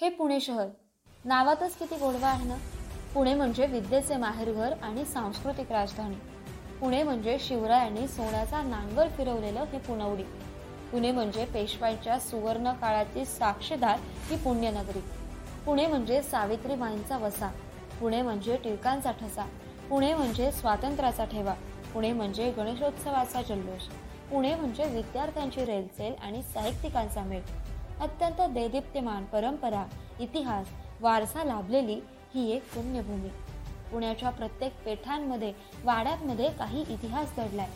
[0.00, 0.66] हे पुणे शहर.
[1.24, 2.56] नावातच किती गोडवा आहे ना?
[3.14, 6.14] पुणे म्हणजे विद्येचे माहेरघर आणि सांस्कृतिक राजधानी.
[6.80, 10.22] पुणे म्हणजे शिवरायांनी सोन्याचा नांगर फिरवलेलं हे पुनवडी
[10.92, 13.98] पुणे म्हणजे पेशवाईच्या सुवर्ण काळातील साक्षीदार
[14.30, 15.00] ही पुण्यनगरी.
[15.66, 17.48] पुणे म्हणजे सावित्रीबाईंचा वसा.
[18.00, 19.46] पुणे म्हणजे टिळकांचा ठसा.
[19.88, 21.54] पुणे म्हणजे स्वातंत्र्याचा ठेवा.
[21.94, 23.88] पुणे म्हणजे गणेशोत्सवाचा जल्लोष.
[24.30, 27.40] पुणे म्हणजे विद्यार्थ्यांची रेलचेल आणि साहित्यिकांचा मेळ.
[28.00, 29.84] अत्यंत देदीप्यमान परंपरा
[30.20, 30.66] इतिहास
[31.00, 32.00] वारसा लाभलेली
[32.34, 33.28] ही एक पुण्यभूमी.
[33.90, 35.52] पुण्याच्या प्रत्येक पेठांमध्ये
[35.84, 37.68] वाड्यांमध्ये काही इतिहास घडलाय.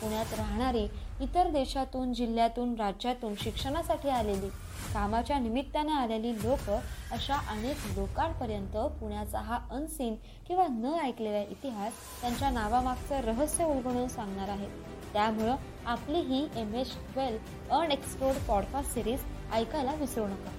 [0.00, 0.86] पुण्यात राहणारी
[1.20, 4.48] इतर देशातून जिल्ह्यातून राज्यातून शिक्षणासाठी आलेली
[4.94, 6.70] कामाच्या निमित्तानं आलेली लोक
[7.12, 10.14] अशा अनेक लोकांपर्यंत पुण्याचा हा अनसीन
[10.48, 14.68] किंवा न ऐकलेला इतिहास त्यांच्या नावामागचं रहस्य उलगडून सांगणार आहे
[15.14, 20.50] त्यामुळं आपली ही M H twelve unexplored podcast series ऐकायला विसरू नका.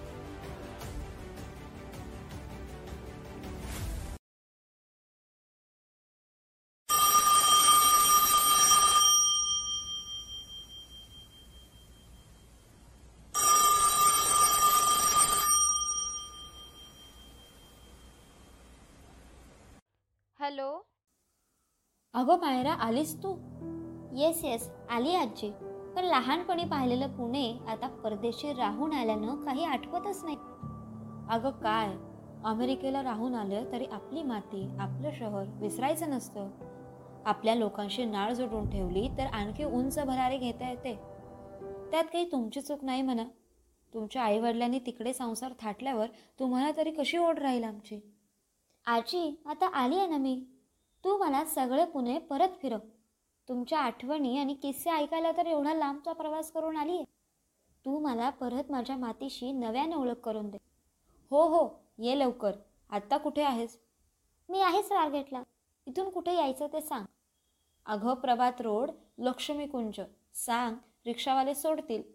[20.40, 20.72] हॅलो
[22.14, 23.34] अगं मायरा आलीस तू?
[24.16, 25.52] येस येस आली आजी.
[25.96, 30.38] पण लहानपणी पाहिलेलं पुणे आता परदेशी राहून आल्यानं काही आठवतच नाही.
[31.30, 31.96] अगं काय
[32.44, 36.50] अमेरिकेला राहून आलं तरी आपली माती आपलं शहर विसरायचं नसतं.
[37.26, 40.96] आपल्या लोकांशी नाळ जोडून ठेवली तर आणखी उंच भरारी घेता येते.
[41.92, 43.24] त्यात काही तुमची चूक नाही म्हणा.
[43.94, 46.08] तुमच्या आईवडिलांनी तिकडे संसार थाटल्यावर
[46.40, 48.14] तुम्हाला तरी कशी ओढ राहील आमची?
[48.86, 50.46] आजी आता आली आहे ना मी.
[51.04, 52.78] तू मला सगळे पुणे परत फिरव.
[53.50, 57.04] तुमच्या आठवणी आणि किस्से ऐकायला तर एवढा लांबचा प्रवास करून आली आहे
[57.86, 60.58] तू मला परत माझ्या मातीशी नव्याने ओळख करून दे.
[61.32, 61.68] हो हो
[62.00, 62.52] ये लवकर.
[62.90, 63.80] आत्ता कुठे आहेस?
[64.50, 65.44] मी आहे स्वारगेटला.
[65.86, 67.06] इथून कुठे यायचं ते सांग.
[67.86, 70.02] अघ प्रभात रोड लक्ष्मीकुंज.
[70.34, 70.76] सांग
[71.06, 72.15] रिक्षावाले सोडतील.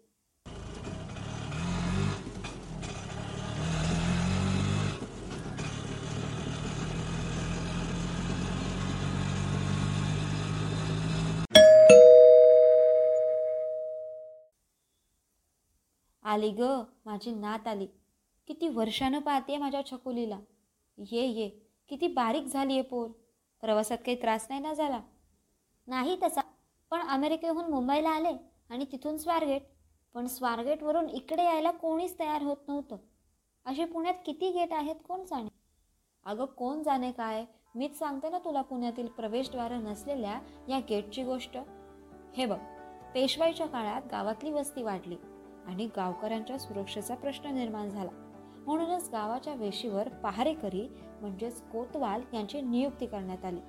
[16.31, 16.61] आली ग
[17.05, 17.87] माझी नात आली.
[18.47, 20.39] किती वर्षानं पाहते माझ्या छकुलीला.
[20.97, 21.49] ये ये
[21.89, 23.07] किती बारीक झाली आहे पोर.
[23.61, 25.01] प्रवासात काही त्रास नाही ना झाला?
[25.87, 26.41] नाही तसा.
[26.91, 28.37] पण अमेरिकेहून मुंबईला आले
[28.69, 29.61] आणि तिथून स्वारगेट.
[30.13, 32.97] पण स्वारगेटवरून इकडे यायला कोणीच तयार होत नव्हतं.
[33.65, 35.49] असे पुण्यात किती गेट आहेत कोण जाणे?
[36.25, 37.45] अगं कोण जाणे काय?
[37.75, 41.57] मीच सांगते ना तुला पुण्यातील प्रवेशद्वार नसलेल्या या गेटची गोष्ट.
[42.35, 42.59] हे बघ
[43.13, 45.15] पेशवाईच्या काळात गावातली वस्ती वाढली.
[45.67, 48.11] आणि गावकऱ्यांच्या सुरक्षेचा प्रश्न निर्माण झाला.
[48.65, 50.87] म्हणूनच गावाच्या वेशीवर पहारेकरी
[51.21, 53.59] म्हणजेच कोतवाल यांची नियुक्ती करण्यात आली.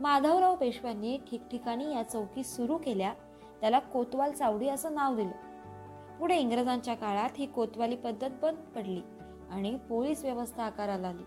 [0.00, 3.14] माधवराव पेशव्यांनी ठिकठिकाणी या चौकी सुरू केल्या
[3.60, 5.30] त्याला कोतवाल चावडी असं नाव दिलं.
[6.18, 9.00] पुढे इंग्रजांच्या काळात ही कोतवाली पद्धत बंद पडली
[9.50, 11.22] आणि पोलीस व्यवस्था आकाराला आली.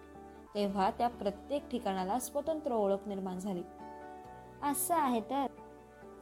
[0.56, 3.64] तेव्हा त्या प्रत्येक ठिकाणाला स्वतंत्र ओळख निर्माण झाली.
[4.64, 5.46] असं आहे तर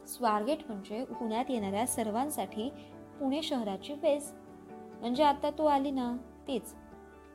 [0.06, 2.70] स्वारगेट म्हणजे पुण्यात येणाऱ्या सर्वांसाठी
[3.18, 4.32] पुणे शहराची वेस.
[5.00, 6.16] म्हणजे आता तू आली ना
[6.48, 6.74] तीच.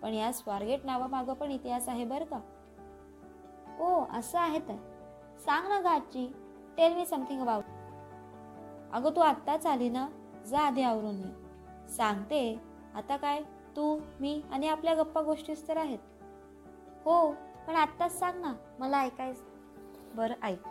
[0.02, 2.40] पण या स्वारगेट नावामागं पण इतिहास आहे बरं का?
[3.80, 4.76] ओ असं आहे तर.
[5.46, 6.34] सांग ना गाची
[6.78, 7.64] टेल मी समथिंग अबाउट
[8.94, 10.08] अगं तू आत्ताच आली ना
[10.46, 11.88] जा आधी आवरून ये.
[11.90, 12.60] सांगते
[12.96, 13.42] आता काय?
[13.76, 16.00] तू मी आणि आपल्या गप्पा गोष्टीच तर आहेत.
[17.06, 17.32] हो
[17.68, 19.44] पण आत्ताच सांग ना मला ऐकायचं.
[20.16, 20.64] बरं ऐक.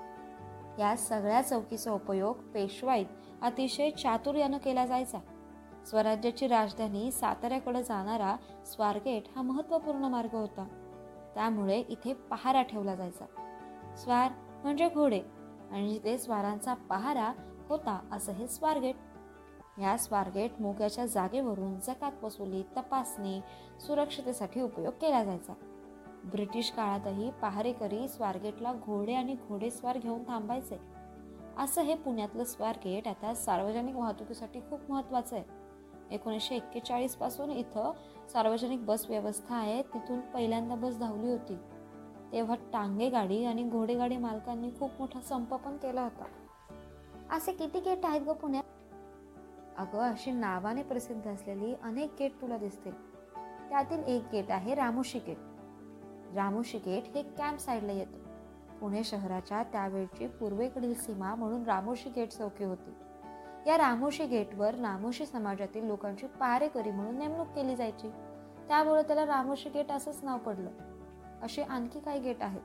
[0.78, 3.06] या सगळ्या चौकीचा उपयोग पेशवाईत
[3.43, 5.19] अतिशय चातुर्यानं केला जायचा.
[5.87, 10.66] स्वराज्याची राजधानी साताऱ्याकडे जाणारा स्वारगेट हा महत्त्वपूर्ण मार्ग होता.
[11.34, 13.25] त्यामुळे इथे पहारा ठेवला जायचा.
[13.97, 14.31] स्वार
[14.62, 15.21] म्हणजे घोडे
[15.71, 17.33] आणि जिथे स्वारांचा पहारा
[17.69, 18.97] होता असं हे स्वारगेट.
[19.81, 23.41] या स्वारगेट मोक्याच्या जागेवरून जकात वसुली तपासणी
[23.80, 25.53] सुरक्षतेसाठी उपयोग केला जायचा.
[26.24, 30.78] ब्रिटिश काळातही पहारेकरी स्वारगेटला घोडे आणि घोडेस्वार घेऊन थांबायचे.
[31.59, 35.45] असं हे पुण्यातलं स्वारगेट आता सार्वजनिक वाहतुकीसाठी खूप महत्त्वाचं आहे.
[36.10, 37.92] एकोणीसशे एक्केचाळीसपासून इथं
[38.33, 41.57] सार्वजनिक बस व्यवस्था आहे तिथून पहिल्यांदा बस धावली होती.
[42.33, 46.25] तेव्हा टांगे गाडी आणि घोडेगाडी मालकांनी खूप मोठा संप पण केला होता.
[47.36, 48.65] असे किती गेट आहेत ग पुण्यात?
[49.78, 52.92] अगं अशी नावाने प्रसिद्ध असलेली अनेक गेट तुला दिसतील.
[53.68, 55.39] त्यातील एक गेट आहे रामोशी गेट.
[56.34, 58.22] रामोशी गेट हे कॅम्प साईडला येतं.
[58.78, 62.90] पुणे शहराच्या त्यावेळची पूर्वेकडील सीमा म्हणून रामोशी गेट चौकी होती.
[63.66, 68.10] या रामोशी गेटवर रामोशी समाजातील लोकांची पारेकरी म्हणून नेमणूक केली जायची.
[68.68, 70.70] त्यामुळे त्याला रामोशी गेट असंच नाव पडलं.
[71.42, 72.60] असे आणखी काही गेट आहेत.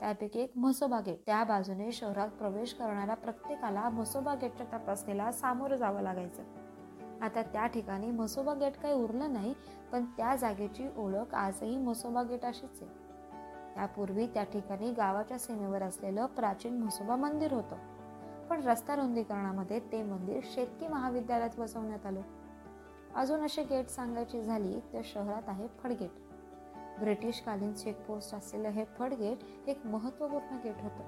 [0.00, 1.18] त्यापैकी एक म्हसोबा गेट.
[1.26, 6.42] त्या बाजूने शहरात प्रवेश करणाऱ्या प्रत्येकाला म्हसोबा गेटच्या तपासणीला सामोरं जावं लागायचं.
[7.22, 9.54] आता त्या ठिकाणी म्हसोबा गेट काही उरलं नाही
[9.92, 12.90] पण त्या जागेची ओळख आजही म्हसोबा गेट अशीच आहे.
[13.74, 17.76] त्यापूर्वी त्या ठिकाणी गावाच्या सीमेवर असलेलं प्राचीन म्हसोबा मंदिर होतं.
[18.50, 22.20] पण रस्ता रुंदीकरणामध्ये ते मंदिर शेतकी महाविद्यालयात बसवण्यात आलं.
[23.14, 26.10] अजून असे गेट सांगायची झाली तर शहरात आहे फडगेट.
[27.00, 31.02] ब्रिटिशकालीन चेकपोस्ट असलेलं हे फडगेट एक महत्त्वपूर्ण गेट होतं.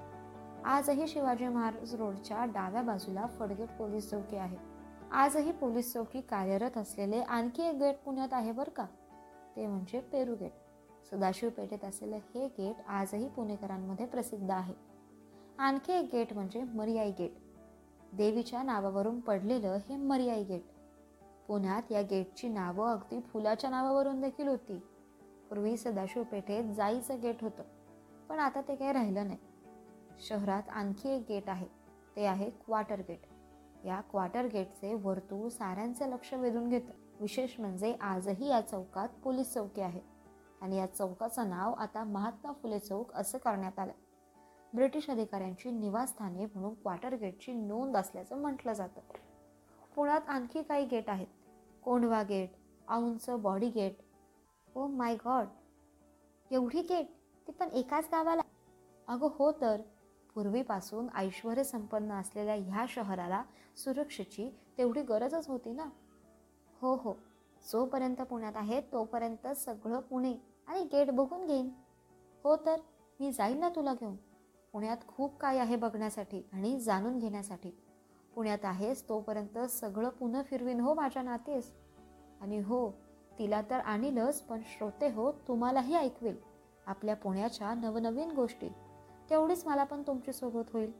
[0.65, 4.68] आजही शिवाजी महाराज रोडच्या डाव्या बाजूला फडगेट पोलीस चौकी आहे.
[5.11, 8.85] आजही पोलीस चौकी कार्यरत असलेले आणखी एक गेट पुण्यात आहे बरं का?
[9.55, 10.51] ते म्हणजे पेरू गेट.
[11.11, 14.73] सदाशिव पेठेत असलेलं हे गेट आजही पुणेकरांमध्ये प्रसिद्ध आहे.
[15.57, 17.31] आणखी एक गेट म्हणजे मरियाई गेट.
[18.13, 20.63] देवीच्या नावावरून पडलेलं हे मरियाई गेट.
[21.47, 24.77] पुण्यात या गेटची नावं अगदी फुलाच्या नावावरून देखील होती.
[25.49, 27.63] पूर्वी सदाशिव पेठेत जाईचं गेट होतं
[28.29, 29.39] पण आता ते काही राहिलं नाही.
[30.19, 31.67] शहरात आणखी एक गेट आहे.
[32.15, 33.21] ते आहे क्वार्टर गेट.
[33.85, 36.91] या क्वार्टर गेटचे वर्तुळ साऱ्यांचं लक्ष वेधून घेतं.
[37.19, 40.01] विशेष म्हणजे आजही या चौकात पोलीस चौकी आहे
[40.61, 43.91] आणि या चौकाचं नाव आता महात्मा फुले चौक असं करण्यात आलं.
[44.73, 49.01] ब्रिटिश अधिकाऱ्यांची निवासस्थाने म्हणून क्वार्टर गेटची नोंद असल्याचं म्हटलं जातं.
[49.95, 51.27] पुण्यात आणखी काही गेट आहेत.
[51.83, 52.49] Kondhwa gate
[52.89, 53.97] Aundh body gate.
[54.75, 55.45] Oh my god!
[56.51, 57.07] एवढी गेट?
[57.47, 58.41] ती पण एकाच गावाला?
[59.07, 59.81] अगं हो तर
[60.39, 63.43] पूर्वीपासून ऐश्वर संपन्न असलेल्या ह्या शहराला
[63.77, 65.83] सुरक्षेची तेवढी गरजच होती ना?
[66.81, 67.13] हो हो.
[67.71, 70.33] जोपर्यंत पुण्यात आहे तोपर्यंत सगळं पुणे
[70.67, 71.69] आणि गेट बघून घेईन.
[72.43, 72.75] हो तर
[73.19, 74.15] मी जाईन ना तुला घेऊन.
[74.71, 77.69] पुण्यात खूप काय आहे बघण्यासाठी आणि जाणून घेण्यासाठी.
[78.35, 81.73] पुण्यात आहेस तोपर्यंत सगळं पुन्हा फिरवीन हो माझ्या नातेस.
[82.41, 82.91] आणि हो
[83.39, 86.37] तिला तर आणीलच पण श्रोते हो तुम्हालाही ऐकवेल.
[86.87, 88.69] आपल्या पुण्याच्या नवनवीन गोष्टी.
[89.29, 90.91] तेवढीच मला पण तुमची सोबत होईल.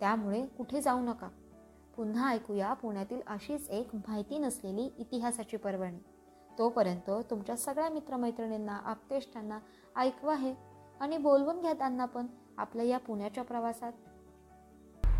[0.00, 1.28] त्यामुळे कुठे जाऊ नका.
[1.96, 5.98] पुन्हा ऐकूया पुण्यातील अशीच एक माहिती नसलेली इतिहासाची पर्वणी.
[6.58, 9.58] तोपर्यंत तुमच्या सगळ्या मित्रमैत्रिणींना आपतेष्टांना
[9.96, 10.54] ऐकवा हे
[11.00, 12.26] आणि बोलवून घ्या त्यांना पण
[12.58, 13.92] आपल्या या पुण्याच्या प्रवासात.